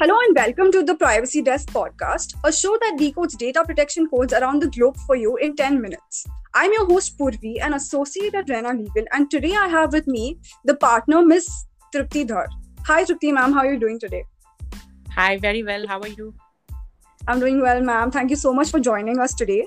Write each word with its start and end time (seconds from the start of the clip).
Hello 0.00 0.18
and 0.18 0.34
welcome 0.34 0.72
to 0.72 0.82
the 0.82 0.94
Privacy 0.94 1.42
Desk 1.42 1.68
podcast, 1.68 2.32
a 2.42 2.50
show 2.50 2.74
that 2.80 2.96
decodes 2.98 3.36
data 3.36 3.62
protection 3.62 4.08
codes 4.08 4.32
around 4.32 4.62
the 4.62 4.68
globe 4.68 4.96
for 5.06 5.14
you 5.14 5.36
in 5.36 5.54
10 5.54 5.78
minutes. 5.78 6.26
I'm 6.54 6.72
your 6.72 6.86
host 6.86 7.18
Purvi, 7.18 7.56
an 7.60 7.74
associate 7.74 8.34
at 8.34 8.48
Rena 8.48 8.72
Legal, 8.72 9.04
and 9.12 9.30
today 9.30 9.54
I 9.54 9.68
have 9.68 9.92
with 9.92 10.06
me 10.06 10.38
the 10.64 10.74
partner, 10.74 11.22
Miss 11.22 11.66
Tripti 11.94 12.26
Dhar. 12.26 12.46
Hi, 12.86 13.04
Tripti 13.04 13.34
ma'am, 13.34 13.52
how 13.52 13.58
are 13.58 13.74
you 13.74 13.78
doing 13.78 14.00
today? 14.00 14.24
Hi, 15.16 15.36
very 15.36 15.62
well. 15.62 15.86
How 15.86 16.00
are 16.00 16.08
you? 16.08 16.32
I'm 17.28 17.38
doing 17.38 17.60
well, 17.60 17.82
ma'am. 17.82 18.10
Thank 18.10 18.30
you 18.30 18.36
so 18.36 18.54
much 18.54 18.70
for 18.70 18.80
joining 18.80 19.18
us 19.18 19.34
today. 19.34 19.66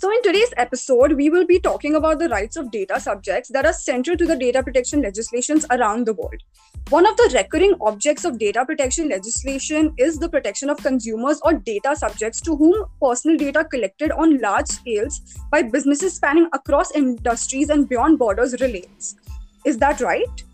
So, 0.00 0.10
in 0.10 0.22
today's 0.22 0.54
episode, 0.56 1.12
we 1.12 1.28
will 1.28 1.44
be 1.44 1.58
talking 1.60 1.94
about 1.94 2.18
the 2.20 2.30
rights 2.30 2.56
of 2.56 2.70
data 2.70 2.98
subjects 2.98 3.50
that 3.50 3.66
are 3.66 3.72
central 3.74 4.16
to 4.16 4.24
the 4.24 4.34
data 4.34 4.62
protection 4.62 5.02
legislations 5.02 5.66
around 5.70 6.06
the 6.06 6.14
world. 6.14 6.42
One 6.88 7.06
of 7.06 7.18
the 7.18 7.30
recurring 7.34 7.74
objects 7.82 8.24
of 8.24 8.38
data 8.38 8.64
protection 8.64 9.10
legislation 9.10 9.92
is 9.98 10.18
the 10.18 10.30
protection 10.30 10.70
of 10.70 10.78
consumers 10.78 11.38
or 11.44 11.52
data 11.52 11.94
subjects 11.94 12.40
to 12.46 12.56
whom 12.56 12.86
personal 12.98 13.36
data 13.36 13.62
collected 13.62 14.10
on 14.12 14.38
large 14.38 14.68
scales 14.68 15.20
by 15.52 15.60
businesses 15.60 16.14
spanning 16.14 16.48
across 16.54 16.92
industries 16.92 17.68
and 17.68 17.86
beyond 17.86 18.18
borders 18.18 18.58
relates. 18.62 19.16
Is 19.66 19.76
that 19.84 20.00
right? 20.00 20.44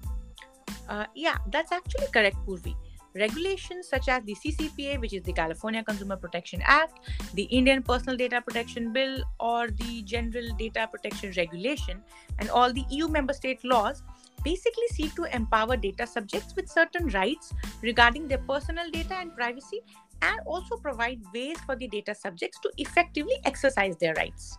Uh, 0.89 1.07
yeah, 1.15 1.37
that's 1.53 1.71
actually 1.71 2.09
correct, 2.13 2.37
Purvi 2.49 2.75
regulations 3.17 3.89
such 3.89 4.09
as 4.09 4.23
the 4.25 4.35
CCPA, 4.35 5.01
which 5.01 5.13
is 5.13 5.23
the 5.23 5.33
California 5.33 5.83
Consumer 5.83 6.17
Protection 6.17 6.63
Act, 6.65 7.01
the 7.35 7.45
Indian 7.45 7.83
Personal 7.83 8.17
Data 8.17 8.41
Protection 8.41 8.93
Bill, 8.93 9.23
or 9.41 9.69
the 9.69 10.03
General 10.03 10.55
Data 10.59 10.89
Protection 10.91 11.33
Regulation, 11.37 12.03
and 12.39 12.51
all 12.51 12.73
the 12.73 12.85
EU 12.91 13.09
member 13.09 13.33
state 13.33 13.65
laws 13.65 14.03
basically 14.45 14.87
seek 14.93 15.15
to 15.15 15.25
empower 15.35 15.77
data 15.77 16.07
subjects 16.07 16.55
with 16.55 16.69
certain 16.69 17.09
rights 17.09 17.53
regarding 17.83 18.29
their 18.29 18.39
personal 18.39 18.91
data 18.91 19.15
and 19.15 19.35
privacy 19.35 19.81
and 20.23 20.41
also 20.47 20.77
provide 20.77 21.21
ways 21.35 21.59
for 21.67 21.77
the 21.77 21.89
data 21.89 22.15
subjects 22.15 22.59
to 22.61 22.71
effectively 22.79 23.37
exercise 23.45 23.97
their 23.97 24.15
rights. 24.15 24.59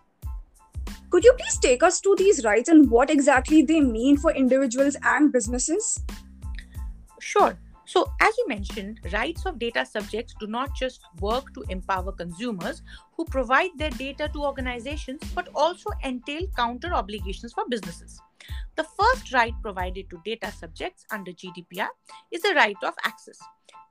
Could 1.09 1.23
you 1.23 1.33
please 1.33 1.57
take 1.57 1.83
us 1.83 2.01
to 2.01 2.15
these 2.17 2.43
rights 2.43 2.69
and 2.69 2.91
what 2.91 3.09
exactly 3.09 3.61
they 3.61 3.79
mean 3.79 4.17
for 4.17 4.31
individuals 4.31 4.97
and 5.03 5.31
businesses? 5.31 5.99
Sure. 7.19 7.57
So, 7.87 8.11
as 8.19 8.37
you 8.37 8.47
mentioned, 8.49 8.99
rights 9.13 9.45
of 9.45 9.59
data 9.59 9.85
subjects 9.85 10.35
do 10.41 10.45
not 10.45 10.75
just 10.75 10.99
work 11.21 11.53
to 11.53 11.63
empower 11.69 12.11
consumers 12.11 12.81
who 13.15 13.23
provide 13.23 13.69
their 13.77 13.91
data 13.91 14.29
to 14.33 14.43
organizations, 14.43 15.21
but 15.33 15.47
also 15.55 15.91
entail 16.03 16.47
counter 16.57 16.93
obligations 16.93 17.53
for 17.53 17.63
businesses. 17.69 18.21
The 18.75 18.83
first 18.83 19.33
right 19.33 19.53
provided 19.61 20.09
to 20.09 20.21
data 20.25 20.51
subjects 20.51 21.05
under 21.11 21.31
GDPR 21.31 21.87
is 22.29 22.41
the 22.41 22.55
right 22.55 22.75
of 22.83 22.93
access. 23.05 23.39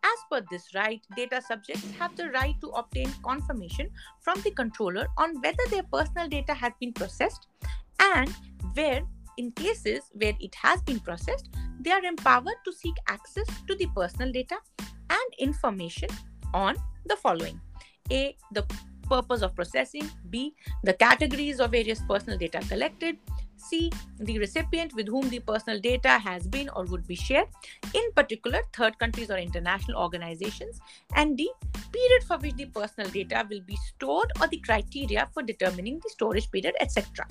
As 0.04 0.18
per 0.30 0.46
this 0.50 0.74
right, 0.74 1.00
data 1.16 1.40
subjects 1.40 1.90
have 1.98 2.14
the 2.16 2.28
right 2.28 2.54
to 2.60 2.68
obtain 2.68 3.10
confirmation 3.24 3.88
from 4.20 4.38
the 4.42 4.50
controller 4.50 5.06
on 5.16 5.40
whether 5.40 5.66
their 5.70 5.84
personal 5.84 6.28
data 6.28 6.52
has 6.52 6.72
been 6.78 6.92
processed 6.92 7.46
and 7.98 8.28
where 8.74 9.00
in 9.38 9.52
cases 9.52 10.02
where 10.12 10.34
it 10.38 10.54
has 10.54 10.82
been 10.82 11.00
processed, 11.00 11.48
they 11.86 11.92
are 11.92 12.04
empowered 12.04 12.58
to 12.64 12.72
seek 12.72 12.96
access 13.08 13.46
to 13.68 13.76
the 13.76 13.86
personal 13.94 14.32
data 14.32 14.56
and 15.08 15.34
information 15.38 16.08
on 16.52 16.74
the 17.04 17.16
following 17.16 17.60
A. 18.10 18.36
The 18.50 18.66
purpose 19.08 19.42
of 19.42 19.54
processing, 19.54 20.10
B. 20.30 20.52
The 20.82 20.94
categories 20.94 21.60
of 21.60 21.70
various 21.70 22.02
personal 22.08 22.38
data 22.38 22.60
collected, 22.68 23.18
C. 23.56 23.92
The 24.18 24.40
recipient 24.40 24.94
with 24.96 25.06
whom 25.06 25.30
the 25.30 25.38
personal 25.38 25.78
data 25.78 26.18
has 26.18 26.48
been 26.48 26.68
or 26.70 26.86
would 26.86 27.06
be 27.06 27.14
shared, 27.14 27.46
in 27.94 28.10
particular 28.16 28.62
third 28.72 28.98
countries 28.98 29.30
or 29.30 29.38
international 29.38 30.02
organizations, 30.02 30.80
and 31.14 31.36
D. 31.36 31.48
Period 31.92 32.24
for 32.26 32.38
which 32.38 32.56
the 32.56 32.66
personal 32.66 33.08
data 33.10 33.46
will 33.48 33.62
be 33.64 33.76
stored 33.76 34.32
or 34.40 34.48
the 34.48 34.58
criteria 34.58 35.28
for 35.32 35.44
determining 35.44 36.00
the 36.00 36.10
storage 36.10 36.50
period, 36.50 36.74
etc. 36.80 37.28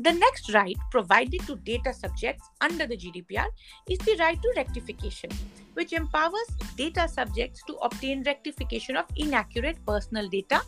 The 0.00 0.12
next 0.12 0.54
right 0.54 0.76
provided 0.92 1.40
to 1.48 1.56
data 1.56 1.92
subjects 1.92 2.48
under 2.60 2.86
the 2.86 2.96
GDPR 2.96 3.48
is 3.90 3.98
the 3.98 4.16
right 4.20 4.40
to 4.40 4.52
rectification, 4.54 5.28
which 5.74 5.92
empowers 5.92 6.54
data 6.76 7.08
subjects 7.08 7.64
to 7.66 7.74
obtain 7.82 8.22
rectification 8.22 8.96
of 8.96 9.06
inaccurate 9.16 9.84
personal 9.84 10.28
data 10.28 10.62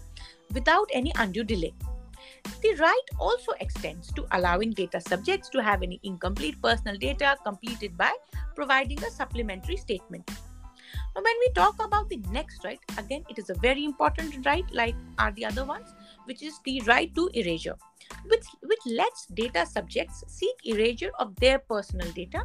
without 0.52 0.88
any 0.92 1.12
undue 1.16 1.44
delay. 1.44 1.72
The 2.60 2.74
right 2.80 3.08
also 3.20 3.52
extends 3.60 4.12
to 4.14 4.26
allowing 4.32 4.72
data 4.72 5.00
subjects 5.00 5.48
to 5.50 5.62
have 5.62 5.84
any 5.84 6.00
incomplete 6.02 6.60
personal 6.60 6.96
data 6.96 7.36
completed 7.44 7.96
by 7.96 8.12
providing 8.56 8.98
a 9.04 9.10
supplementary 9.10 9.76
statement. 9.76 10.28
Now, 11.14 11.22
when 11.22 11.38
we 11.38 11.52
talk 11.54 11.80
about 11.80 12.08
the 12.08 12.18
next 12.32 12.64
right, 12.64 12.80
again, 12.98 13.24
it 13.28 13.38
is 13.38 13.50
a 13.50 13.54
very 13.54 13.84
important 13.84 14.44
right, 14.44 14.64
like 14.72 14.96
are 15.18 15.30
the 15.32 15.44
other 15.44 15.64
ones, 15.64 15.88
which 16.30 16.42
is 16.50 16.60
the 16.64 16.80
right 16.92 17.14
to 17.20 17.28
erasure 17.44 17.76
which, 18.26 18.46
which 18.62 18.80
lets 18.86 19.26
data 19.26 19.66
subjects 19.66 20.24
seek 20.26 20.54
erasure 20.64 21.10
of 21.18 21.34
their 21.36 21.58
personal 21.58 22.10
data 22.12 22.42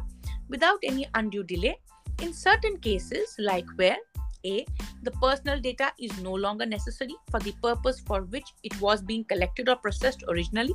without 0.48 0.78
any 0.82 1.06
undue 1.14 1.42
delay 1.42 1.78
in 2.22 2.32
certain 2.32 2.78
cases, 2.78 3.34
like 3.38 3.66
where 3.76 3.96
A. 4.44 4.64
The 5.02 5.10
personal 5.22 5.60
data 5.60 5.92
is 6.00 6.18
no 6.22 6.32
longer 6.32 6.66
necessary 6.66 7.14
for 7.30 7.40
the 7.40 7.52
purpose 7.62 8.00
for 8.00 8.22
which 8.22 8.48
it 8.62 8.80
was 8.80 9.02
being 9.02 9.24
collected 9.24 9.68
or 9.68 9.76
processed 9.76 10.24
originally, 10.28 10.74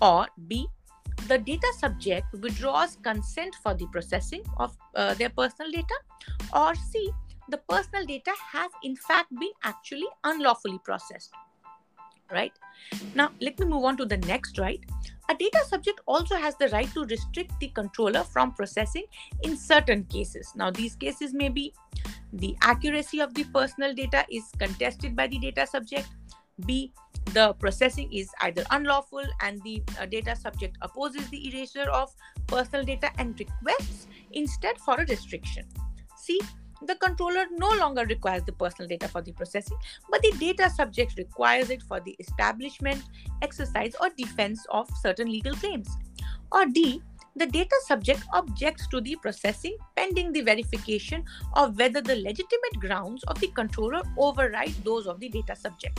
or 0.00 0.28
B. 0.46 0.66
The 1.28 1.38
data 1.38 1.66
subject 1.78 2.26
withdraws 2.40 2.96
consent 3.02 3.54
for 3.62 3.74
the 3.74 3.86
processing 3.88 4.42
of 4.58 4.76
uh, 4.94 5.14
their 5.14 5.30
personal 5.30 5.70
data, 5.70 5.94
or 6.54 6.74
C. 6.74 7.10
The 7.50 7.58
personal 7.68 8.06
data 8.06 8.32
has 8.52 8.70
in 8.82 8.96
fact 8.96 9.28
been 9.38 9.52
actually 9.62 10.06
unlawfully 10.24 10.78
processed 10.84 11.30
right? 12.32 12.52
Now, 13.14 13.30
let 13.40 13.58
me 13.58 13.66
move 13.66 13.84
on 13.84 13.96
to 13.98 14.04
the 14.04 14.18
next 14.18 14.58
right. 14.58 14.80
A 15.28 15.34
data 15.34 15.64
subject 15.66 16.00
also 16.06 16.36
has 16.36 16.56
the 16.56 16.68
right 16.68 16.92
to 16.94 17.04
restrict 17.04 17.52
the 17.60 17.68
controller 17.68 18.24
from 18.24 18.52
processing 18.52 19.04
in 19.42 19.56
certain 19.56 20.04
cases. 20.04 20.52
Now, 20.56 20.70
these 20.70 20.94
cases 20.96 21.32
may 21.32 21.48
be 21.48 21.72
the 22.32 22.56
accuracy 22.62 23.20
of 23.20 23.34
the 23.34 23.44
personal 23.44 23.94
data 23.94 24.24
is 24.30 24.44
contested 24.58 25.14
by 25.14 25.26
the 25.26 25.38
data 25.38 25.66
subject, 25.66 26.08
B, 26.66 26.92
the 27.32 27.54
processing 27.54 28.12
is 28.12 28.30
either 28.42 28.64
unlawful 28.70 29.24
and 29.40 29.62
the 29.62 29.82
uh, 29.98 30.06
data 30.06 30.36
subject 30.36 30.76
opposes 30.82 31.28
the 31.30 31.48
erasure 31.48 31.88
of 31.90 32.14
personal 32.46 32.84
data 32.84 33.10
and 33.18 33.38
requests 33.38 34.06
instead 34.32 34.78
for 34.78 35.00
a 35.00 35.06
restriction. 35.06 35.66
C, 36.16 36.40
the 36.86 36.96
controller 36.96 37.46
no 37.50 37.70
longer 37.70 38.04
requires 38.06 38.42
the 38.44 38.52
personal 38.52 38.88
data 38.88 39.08
for 39.08 39.22
the 39.22 39.32
processing, 39.32 39.76
but 40.10 40.22
the 40.22 40.32
data 40.38 40.70
subject 40.70 41.16
requires 41.16 41.70
it 41.70 41.82
for 41.82 42.00
the 42.00 42.16
establishment, 42.18 43.02
exercise, 43.42 43.94
or 44.00 44.10
defense 44.16 44.64
of 44.70 44.88
certain 45.00 45.30
legal 45.30 45.54
claims. 45.54 45.88
Or 46.50 46.66
D, 46.66 47.02
the 47.36 47.46
data 47.46 47.74
subject 47.86 48.22
objects 48.34 48.86
to 48.88 49.00
the 49.00 49.16
processing 49.16 49.76
pending 49.96 50.32
the 50.32 50.42
verification 50.42 51.24
of 51.54 51.78
whether 51.78 52.02
the 52.02 52.16
legitimate 52.16 52.78
grounds 52.78 53.24
of 53.24 53.40
the 53.40 53.48
controller 53.48 54.02
override 54.18 54.74
those 54.84 55.06
of 55.06 55.18
the 55.18 55.28
data 55.28 55.56
subject. 55.56 55.98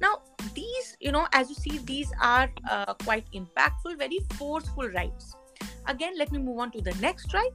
Now, 0.00 0.18
these, 0.54 0.96
you 1.00 1.12
know, 1.12 1.26
as 1.32 1.48
you 1.48 1.54
see, 1.54 1.78
these 1.78 2.12
are 2.20 2.50
uh, 2.70 2.92
quite 2.94 3.24
impactful, 3.32 3.96
very 3.96 4.18
forceful 4.34 4.88
rights. 4.88 5.34
Again, 5.86 6.12
let 6.18 6.30
me 6.30 6.38
move 6.38 6.58
on 6.58 6.70
to 6.72 6.80
the 6.80 6.94
next 6.94 7.32
right 7.32 7.52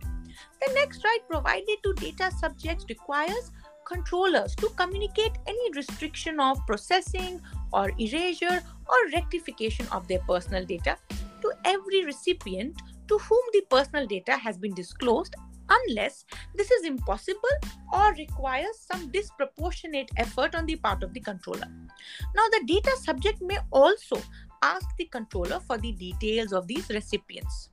the 0.61 0.73
next 0.73 1.03
right 1.03 1.19
provided 1.29 1.77
to 1.83 1.93
data 1.93 2.31
subjects 2.39 2.85
requires 2.89 3.51
controllers 3.85 4.55
to 4.55 4.69
communicate 4.77 5.37
any 5.47 5.71
restriction 5.75 6.39
of 6.39 6.65
processing 6.67 7.41
or 7.73 7.91
erasure 7.99 8.61
or 8.87 9.09
rectification 9.13 9.87
of 9.91 10.07
their 10.07 10.19
personal 10.19 10.65
data 10.65 10.97
to 11.41 11.51
every 11.65 12.05
recipient 12.05 12.81
to 13.07 13.17
whom 13.17 13.41
the 13.53 13.61
personal 13.69 14.05
data 14.05 14.37
has 14.37 14.57
been 14.57 14.73
disclosed 14.73 15.35
unless 15.69 16.25
this 16.55 16.71
is 16.71 16.85
impossible 16.85 17.55
or 17.93 18.13
requires 18.13 18.79
some 18.91 19.11
disproportionate 19.11 20.09
effort 20.17 20.55
on 20.55 20.65
the 20.65 20.75
part 20.75 21.03
of 21.03 21.13
the 21.13 21.19
controller. 21.19 21.67
Now, 22.35 22.47
the 22.51 22.63
data 22.65 22.91
subject 23.01 23.41
may 23.41 23.57
also 23.71 24.21
ask 24.61 24.87
the 24.97 25.05
controller 25.05 25.59
for 25.59 25.77
the 25.77 25.91
details 25.91 26.53
of 26.53 26.67
these 26.67 26.89
recipients. 26.89 27.69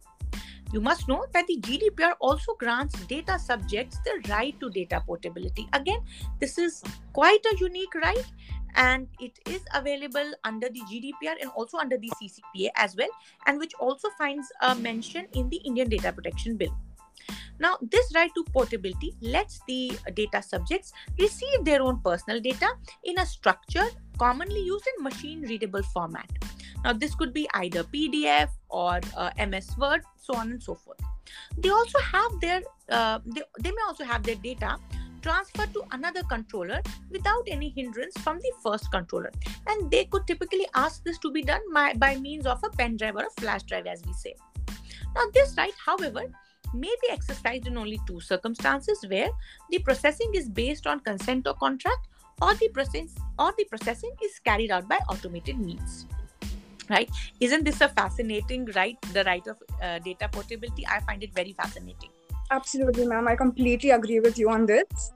You 0.76 0.82
must 0.82 1.08
know 1.08 1.24
that 1.32 1.46
the 1.46 1.56
GDPR 1.56 2.16
also 2.20 2.52
grants 2.52 3.00
data 3.06 3.38
subjects 3.38 3.96
the 4.04 4.20
right 4.28 4.54
to 4.60 4.68
data 4.68 5.02
portability. 5.06 5.66
Again, 5.72 6.00
this 6.38 6.58
is 6.58 6.82
quite 7.14 7.40
a 7.50 7.56
unique 7.56 7.94
right 7.94 8.26
and 8.74 9.08
it 9.18 9.38
is 9.46 9.62
available 9.72 10.32
under 10.44 10.68
the 10.68 10.82
GDPR 10.82 11.40
and 11.40 11.50
also 11.56 11.78
under 11.78 11.96
the 11.96 12.10
CCPA 12.20 12.68
as 12.76 12.94
well, 12.94 13.08
and 13.46 13.58
which 13.58 13.72
also 13.80 14.10
finds 14.18 14.52
a 14.60 14.74
mention 14.74 15.26
in 15.32 15.48
the 15.48 15.56
Indian 15.64 15.88
Data 15.88 16.12
Protection 16.12 16.58
Bill. 16.58 16.76
Now, 17.58 17.78
this 17.80 18.12
right 18.14 18.30
to 18.34 18.44
portability 18.52 19.16
lets 19.22 19.62
the 19.66 19.98
data 20.12 20.42
subjects 20.42 20.92
receive 21.18 21.64
their 21.64 21.80
own 21.80 22.00
personal 22.00 22.38
data 22.38 22.68
in 23.02 23.18
a 23.18 23.24
structured, 23.24 23.96
commonly 24.18 24.60
used 24.60 24.84
in 24.98 25.04
machine 25.04 25.40
readable 25.40 25.82
format. 25.94 26.30
Now, 26.86 26.92
this 26.92 27.16
could 27.16 27.32
be 27.32 27.48
either 27.54 27.82
PDF 27.82 28.50
or 28.68 29.00
uh, 29.16 29.30
MS 29.44 29.76
Word, 29.76 30.02
so 30.22 30.34
on 30.36 30.52
and 30.52 30.62
so 30.62 30.76
forth. 30.76 31.00
They 31.58 31.70
also 31.70 31.98
have 31.98 32.30
their, 32.40 32.62
uh, 32.88 33.18
they, 33.26 33.42
they 33.58 33.72
may 33.72 33.82
also 33.88 34.04
have 34.04 34.22
their 34.22 34.36
data 34.36 34.76
transferred 35.20 35.72
to 35.74 35.82
another 35.90 36.22
controller 36.22 36.80
without 37.10 37.42
any 37.48 37.70
hindrance 37.70 38.16
from 38.18 38.38
the 38.38 38.52
first 38.62 38.92
controller. 38.92 39.32
And 39.66 39.90
they 39.90 40.04
could 40.04 40.28
typically 40.28 40.68
ask 40.76 41.02
this 41.02 41.18
to 41.18 41.32
be 41.32 41.42
done 41.42 41.60
by, 41.74 41.94
by 41.94 42.18
means 42.18 42.46
of 42.46 42.62
a 42.62 42.70
pen 42.70 42.96
drive 42.96 43.16
or 43.16 43.24
a 43.26 43.40
flash 43.40 43.64
drive, 43.64 43.88
as 43.88 44.04
we 44.06 44.12
say. 44.12 44.36
Now, 45.16 45.22
this 45.34 45.56
right, 45.58 45.74
however, 45.84 46.22
may 46.72 46.94
be 47.02 47.10
exercised 47.10 47.66
in 47.66 47.76
only 47.76 47.98
two 48.06 48.20
circumstances 48.20 49.04
where 49.08 49.30
the 49.70 49.80
processing 49.80 50.30
is 50.34 50.48
based 50.48 50.86
on 50.86 51.00
consent 51.00 51.48
or 51.48 51.54
contract 51.54 52.06
or 52.40 52.54
the 52.54 52.68
process 52.68 53.12
or 53.40 53.52
the 53.58 53.64
processing 53.64 54.12
is 54.22 54.38
carried 54.38 54.70
out 54.70 54.88
by 54.88 54.98
automated 55.08 55.58
means 55.58 56.06
right? 56.90 57.10
Isn't 57.40 57.64
this 57.64 57.80
a 57.80 57.88
fascinating 57.88 58.66
right 58.74 58.96
the 59.12 59.24
right 59.24 59.46
of 59.46 59.56
uh, 59.82 59.98
data 60.00 60.28
portability? 60.30 60.86
I 60.86 61.00
find 61.00 61.22
it 61.22 61.34
very 61.34 61.52
fascinating. 61.52 62.10
Absolutely 62.50 63.06
ma'am. 63.06 63.28
I 63.28 63.36
completely 63.36 63.90
agree 63.90 64.20
with 64.20 64.38
you 64.38 64.50
on 64.50 64.66
this. 64.66 65.12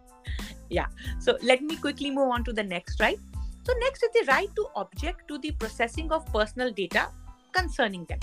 Yeah. 0.68 0.86
So 1.18 1.36
let 1.42 1.62
me 1.62 1.76
quickly 1.76 2.10
move 2.10 2.30
on 2.30 2.44
to 2.44 2.52
the 2.52 2.62
next 2.62 3.00
right? 3.00 3.18
So 3.64 3.74
next 3.78 4.02
is 4.02 4.10
the 4.14 4.24
right 4.32 4.48
to 4.56 4.66
object 4.76 5.28
to 5.28 5.38
the 5.38 5.52
processing 5.52 6.10
of 6.10 6.26
personal 6.32 6.72
data 6.72 7.08
concerning 7.52 8.04
them. 8.06 8.18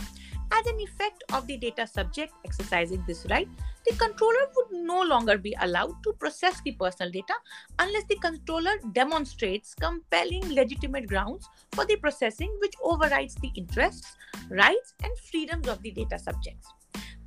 As 0.52 0.66
an 0.66 0.80
effect 0.80 1.24
of 1.34 1.46
the 1.48 1.58
data 1.58 1.86
subject 1.86 2.34
exercising 2.46 3.04
this 3.06 3.26
right, 3.30 3.48
the 3.88 3.96
controller 3.96 4.46
would 4.56 4.86
no 4.86 5.02
longer 5.02 5.38
be 5.38 5.56
allowed 5.62 5.96
to 6.04 6.14
process 6.14 6.62
the 6.62 6.74
personal 6.74 7.12
data 7.12 7.34
unless 7.80 8.04
the 8.06 8.18
controller 8.18 8.74
demonstrates 8.92 9.74
compelling 9.74 10.54
legitimate 10.54 11.08
grounds 11.08 11.48
for 11.72 11.86
the 11.86 11.96
processing 11.96 12.54
which 12.60 12.74
overrides 12.84 13.36
the 13.36 13.52
interests, 13.56 14.16
rights, 14.50 14.94
and 15.04 15.18
freedoms 15.32 15.68
of 15.68 15.82
the 15.84 15.92
data 15.92 16.20
subjects. 16.20 16.68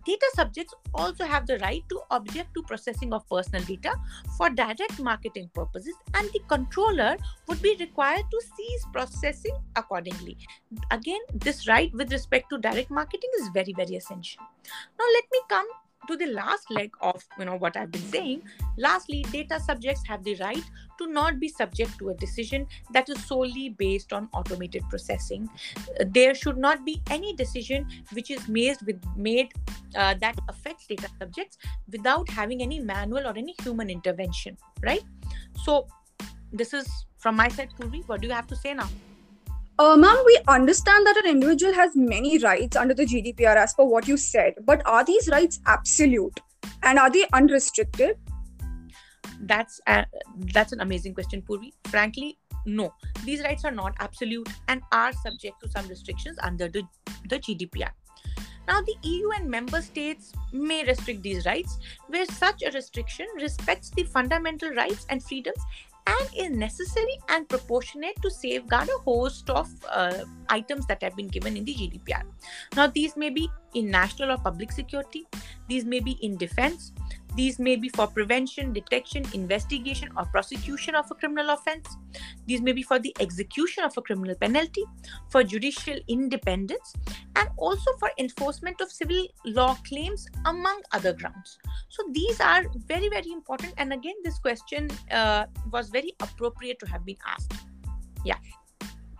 Data 0.07 0.27
subjects 0.35 0.75
also 0.95 1.25
have 1.25 1.47
the 1.47 1.59
right 1.59 1.83
to 1.91 2.01
object 2.11 2.55
to 2.55 2.63
processing 2.63 3.13
of 3.13 3.29
personal 3.29 3.63
data 3.65 3.95
for 4.37 4.49
direct 4.49 4.99
marketing 4.99 5.51
purposes, 5.55 5.95
and 6.15 6.29
the 6.33 6.41
controller 6.49 7.17
would 7.49 7.61
be 7.61 7.77
required 7.79 8.25
to 8.31 8.41
cease 8.57 8.87
processing 8.93 9.57
accordingly. 9.77 10.37
Again, 10.91 11.21
this 11.35 11.69
right 11.69 11.93
with 11.93 12.11
respect 12.13 12.49
to 12.51 12.59
direct 12.59 12.91
marketing 12.91 13.31
is 13.41 13.49
very, 13.49 13.75
very 13.75 13.97
essential. 13.97 14.43
Now, 14.99 15.05
let 15.15 15.25
me 15.31 15.41
come 15.49 15.67
to 16.09 16.17
the 16.17 16.27
last 16.27 16.71
leg 16.71 16.91
of 17.01 17.23
you 17.39 17.45
know 17.45 17.57
what 17.57 17.77
i've 17.77 17.91
been 17.91 18.09
saying. 18.11 18.43
Lastly 18.79 19.25
data 19.31 19.61
subjects 19.61 20.03
have 20.07 20.25
the 20.25 20.37
right 20.37 20.65
to 20.99 21.07
not 21.07 21.39
be 21.41 21.49
subject 21.49 21.99
to 21.99 22.11
a 22.11 22.15
decision 22.15 22.67
that 22.93 23.09
is 23.09 23.23
solely 23.25 23.71
based 23.71 24.13
on 24.13 24.29
automated 24.33 24.83
processing. 24.89 25.49
There 26.07 26.35
should 26.35 26.59
not 26.59 26.85
be 26.85 27.03
any 27.11 27.35
decision 27.35 27.87
which 28.13 28.31
is 28.31 28.49
made 28.49 28.77
with 28.87 29.01
made 29.17 29.53
uh, 29.95 30.15
that 30.21 30.39
affects 30.49 30.87
data 30.87 31.09
subjects 31.19 31.59
without 31.91 32.29
having 32.29 32.63
any 32.63 32.81
manual 32.81 33.27
or 33.27 33.37
any 33.37 33.55
human 33.63 33.91
intervention 33.91 34.57
right? 34.83 35.03
So 35.65 35.87
this 36.53 36.75
is 36.75 36.89
from 37.19 37.37
my 37.37 37.49
side 37.49 37.71
purvi. 37.79 38.07
What 38.09 38.21
do 38.21 38.27
you 38.27 38.35
have 38.35 38.47
to 38.49 38.57
say 38.57 38.75
now 38.75 38.89
uh, 39.81 39.97
ma'am, 39.97 40.23
we 40.27 40.39
understand 40.47 41.07
that 41.07 41.17
an 41.17 41.31
individual 41.31 41.73
has 41.73 41.97
many 41.97 42.37
rights 42.39 42.77
under 42.77 42.93
the 42.93 43.07
GDPR 43.07 43.57
as 43.57 43.73
per 43.73 43.83
what 43.83 44.07
you 44.07 44.19
said, 44.19 44.55
but 44.65 44.87
are 44.87 45.03
these 45.03 45.27
rights 45.29 45.59
absolute 45.67 46.39
and 46.83 46.99
are 46.99 47.11
they 47.11 47.27
unrestricted? 47.33 48.17
That's 49.41 49.81
a, 49.87 50.05
that's 50.53 50.73
an 50.73 50.81
amazing 50.81 51.15
question, 51.15 51.41
Purvi. 51.41 51.73
Frankly, 51.87 52.39
no. 52.67 52.93
These 53.25 53.43
rights 53.43 53.65
are 53.65 53.71
not 53.71 53.95
absolute 54.01 54.51
and 54.69 54.83
are 54.93 55.15
subject 55.15 55.63
to 55.63 55.71
some 55.71 55.89
restrictions 55.89 56.37
under 56.43 56.69
the, 56.69 56.83
the 57.31 57.39
GDPR. 57.39 57.91
Now, 58.69 58.83
the 58.83 58.95
EU 59.03 59.31
and 59.31 59.51
member 59.51 59.81
states 59.81 60.33
may 60.53 60.85
restrict 60.85 61.23
these 61.23 61.47
rights 61.47 61.79
where 62.09 62.27
such 62.27 62.63
a 62.63 62.71
restriction 62.71 63.27
respects 63.41 63.89
the 63.91 64.03
fundamental 64.03 64.71
rights 64.73 65.07
and 65.09 65.23
freedoms 65.23 65.59
and 66.11 66.29
is 66.37 66.51
necessary 66.57 67.19
and 67.29 67.49
proportionate 67.49 68.21
to 68.23 68.31
safeguard 68.31 68.89
a 68.89 68.99
host 69.03 69.51
of 69.51 69.69
uh, 69.91 70.25
items 70.49 70.87
that 70.87 71.03
have 71.03 71.17
been 71.17 71.29
given 71.29 71.57
in 71.57 71.65
the 71.65 71.75
GDPR. 71.75 72.23
Now, 72.77 72.87
these 72.87 73.17
may 73.17 73.31
be 73.31 73.49
in 73.75 73.91
national 73.91 74.33
or 74.33 74.39
public 74.39 74.73
security, 74.73 75.27
these 75.69 75.85
may 75.85 76.01
be 76.01 76.13
in 76.23 76.37
defense, 76.37 76.93
these 77.35 77.59
may 77.59 77.77
be 77.77 77.89
for 77.89 78.07
prevention, 78.07 78.73
detection, 78.73 79.25
investigation, 79.35 80.09
or 80.17 80.25
prosecution 80.27 80.95
of 80.95 81.11
a 81.11 81.15
criminal 81.15 81.51
offense. 81.51 81.97
These 82.47 82.61
may 82.61 82.73
be 82.73 82.83
for 82.83 82.99
the 82.99 83.15
execution 83.21 83.85
of 83.85 83.97
a 83.97 84.03
criminal 84.03 84.35
penalty, 84.35 84.85
for 85.29 85.43
judicial 85.43 85.99
independence, 86.09 86.95
and 87.37 87.49
also 87.57 87.91
for 87.99 88.11
enforcement 88.19 88.81
of 88.81 88.91
civil 88.91 89.27
law 89.45 89.77
claims, 89.87 90.29
among 90.47 90.81
other 90.93 91.13
grounds. 91.13 91.59
So, 91.89 92.03
these 92.13 92.41
are 92.41 92.65
very, 92.87 93.09
very 93.09 93.31
important. 93.33 93.75
And 93.77 93.93
again, 93.93 94.15
this 94.25 94.39
question 94.39 94.91
uh, 95.11 95.47
was 95.73 95.91
very 95.91 96.13
appropriate 96.21 96.79
to 96.81 96.87
have 96.87 97.05
been 97.05 97.19
asked. 97.27 97.53
Yeah. 98.25 98.37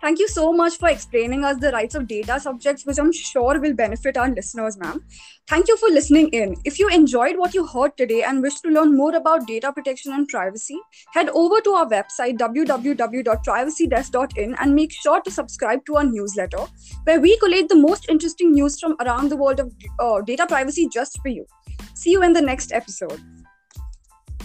Thank 0.01 0.19
you 0.19 0.27
so 0.27 0.51
much 0.51 0.77
for 0.77 0.89
explaining 0.89 1.45
us 1.45 1.57
the 1.57 1.71
rights 1.71 1.93
of 1.93 2.07
data 2.07 2.39
subjects, 2.39 2.87
which 2.87 2.97
I'm 2.97 3.13
sure 3.13 3.59
will 3.59 3.73
benefit 3.73 4.17
our 4.17 4.29
listeners, 4.29 4.79
ma'am. 4.79 5.03
Thank 5.47 5.67
you 5.67 5.77
for 5.77 5.89
listening 5.89 6.29
in. 6.29 6.55
If 6.65 6.79
you 6.79 6.89
enjoyed 6.89 7.37
what 7.37 7.53
you 7.53 7.67
heard 7.67 7.95
today 7.97 8.23
and 8.23 8.41
wish 8.41 8.55
to 8.61 8.69
learn 8.69 8.97
more 8.97 9.13
about 9.15 9.45
data 9.45 9.71
protection 9.71 10.11
and 10.13 10.27
privacy, 10.27 10.79
head 11.13 11.29
over 11.29 11.61
to 11.61 11.73
our 11.73 11.85
website 11.85 12.39
www.privacydesk.in 12.39 14.55
and 14.59 14.75
make 14.75 14.91
sure 14.91 15.21
to 15.21 15.29
subscribe 15.29 15.85
to 15.85 15.97
our 15.97 16.03
newsletter, 16.03 16.65
where 17.03 17.19
we 17.19 17.37
collate 17.37 17.69
the 17.69 17.75
most 17.75 18.09
interesting 18.09 18.53
news 18.53 18.79
from 18.79 18.95
around 19.01 19.29
the 19.29 19.37
world 19.37 19.59
of 19.59 19.71
uh, 19.99 20.19
data 20.21 20.47
privacy 20.47 20.89
just 20.91 21.21
for 21.21 21.29
you. 21.29 21.45
See 21.93 22.09
you 22.09 22.23
in 22.23 22.33
the 22.33 22.41
next 22.41 22.71
episode. 22.71 23.21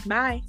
Bye. 0.06 0.42